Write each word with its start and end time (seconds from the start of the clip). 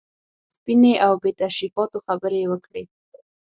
سپینې 0.55 0.93
او 1.05 1.13
بې 1.21 1.31
تشریفاتو 1.43 1.97
خبرې 2.07 2.37
یې 2.41 2.47
وکړې. 2.51 2.83